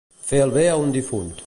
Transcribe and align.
Fer 0.29 0.39
el 0.45 0.55
bé 0.57 0.65
a 0.71 0.79
un 0.87 0.97
difunt. 0.97 1.33